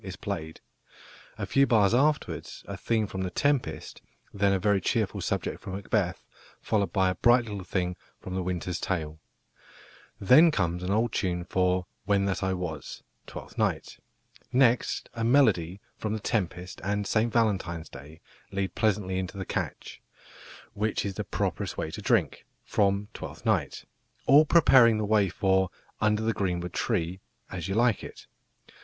is 0.03 0.15
played. 0.15 0.59
A 1.37 1.45
few 1.45 1.67
bars 1.67 1.93
afterwards 1.93 2.63
a 2.67 2.75
theme 2.75 3.05
from 3.05 3.21
The 3.21 3.29
Tempest, 3.29 4.01
then 4.33 4.51
a 4.51 4.57
very 4.57 4.81
cheerful 4.81 5.21
subject 5.21 5.61
from 5.61 5.73
Macbeth, 5.75 6.25
followed 6.59 6.91
by 6.91 7.11
a 7.11 7.13
bright 7.13 7.45
little 7.45 7.63
thing 7.63 7.95
from 8.19 8.33
The 8.33 8.41
Winter's 8.41 8.79
Tale. 8.79 9.19
Then 10.19 10.49
comes 10.49 10.81
an 10.81 10.89
old 10.89 11.11
tune 11.13 11.43
for 11.45 11.85
"When 12.05 12.25
that 12.25 12.41
I 12.41 12.53
was" 12.53 13.03
(Twelfth 13.27 13.59
Night); 13.59 13.99
next 14.51 15.07
a 15.13 15.23
melody 15.23 15.79
from 15.99 16.13
The 16.13 16.19
Tempest 16.19 16.81
and 16.83 17.05
"St 17.05 17.31
Valentine's 17.31 17.87
Day" 17.87 18.21
lead 18.51 18.73
pleasantly 18.73 19.19
into 19.19 19.37
the 19.37 19.45
catch, 19.45 20.01
"Which 20.73 21.05
is 21.05 21.13
the 21.13 21.23
properest 21.23 21.77
day 21.77 21.91
to 21.91 22.01
drink," 22.01 22.47
from 22.65 23.09
Twelfth 23.13 23.45
Night, 23.45 23.85
all 24.25 24.45
preparing 24.45 24.97
the 24.97 25.05
way 25.05 25.29
for 25.29 25.69
"Under 25.99 26.23
the 26.23 26.33
greenwood 26.33 26.73
tree" 26.73 27.19
(As 27.51 27.67
You 27.67 27.75
Like 27.75 28.03
It). 28.03 28.25